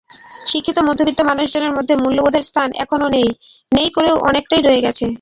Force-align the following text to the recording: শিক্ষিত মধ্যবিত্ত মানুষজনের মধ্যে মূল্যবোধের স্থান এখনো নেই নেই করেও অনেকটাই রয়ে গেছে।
শিক্ষিত 0.45 0.77
মধ্যবিত্ত 0.87 1.19
মানুষজনের 1.29 1.75
মধ্যে 1.77 1.93
মূল্যবোধের 1.95 2.43
স্থান 2.43 2.69
এখনো 2.83 3.07
নেই 3.15 3.27
নেই 3.71 3.89
করেও 3.95 4.15
অনেকটাই 4.29 4.61
রয়ে 4.63 4.83
গেছে। 4.85 5.03